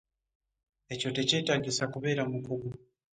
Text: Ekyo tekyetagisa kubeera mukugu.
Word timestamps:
Ekyo 0.93 1.09
tekyetagisa 1.15 1.85
kubeera 1.93 2.23
mukugu. 2.31 2.69